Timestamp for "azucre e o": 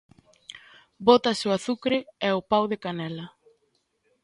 1.57-2.45